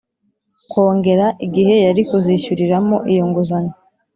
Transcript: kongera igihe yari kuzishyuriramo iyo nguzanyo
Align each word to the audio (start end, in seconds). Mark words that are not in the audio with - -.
kongera 0.71 1.27
igihe 1.45 1.75
yari 1.85 2.01
kuzishyuriramo 2.09 2.97
iyo 3.11 3.23
nguzanyo 3.29 3.73